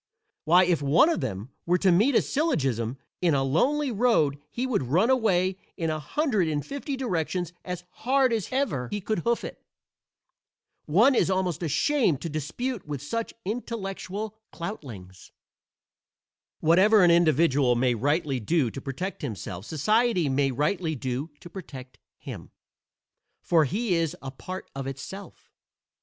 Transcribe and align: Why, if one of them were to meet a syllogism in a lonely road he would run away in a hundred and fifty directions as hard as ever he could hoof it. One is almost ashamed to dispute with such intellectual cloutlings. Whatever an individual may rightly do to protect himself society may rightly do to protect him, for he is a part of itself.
Why, 0.45 0.63
if 0.63 0.81
one 0.81 1.09
of 1.09 1.21
them 1.21 1.51
were 1.67 1.77
to 1.77 1.91
meet 1.91 2.15
a 2.15 2.23
syllogism 2.23 2.97
in 3.21 3.35
a 3.35 3.43
lonely 3.43 3.91
road 3.91 4.39
he 4.49 4.65
would 4.65 4.81
run 4.89 5.11
away 5.11 5.57
in 5.77 5.91
a 5.91 5.99
hundred 5.99 6.47
and 6.47 6.65
fifty 6.65 6.97
directions 6.97 7.53
as 7.63 7.83
hard 8.01 8.33
as 8.33 8.47
ever 8.51 8.87
he 8.89 8.99
could 8.99 9.19
hoof 9.19 9.43
it. 9.43 9.63
One 10.87 11.13
is 11.13 11.29
almost 11.29 11.61
ashamed 11.61 12.19
to 12.21 12.29
dispute 12.29 12.87
with 12.87 12.99
such 13.03 13.35
intellectual 13.45 14.35
cloutlings. 14.51 15.31
Whatever 16.61 17.03
an 17.03 17.11
individual 17.11 17.75
may 17.75 17.93
rightly 17.93 18.39
do 18.39 18.71
to 18.71 18.81
protect 18.81 19.21
himself 19.21 19.65
society 19.65 20.27
may 20.27 20.49
rightly 20.49 20.95
do 20.95 21.29
to 21.41 21.47
protect 21.47 21.99
him, 22.17 22.49
for 23.39 23.65
he 23.65 23.93
is 23.93 24.15
a 24.19 24.31
part 24.31 24.67
of 24.73 24.87
itself. 24.87 25.51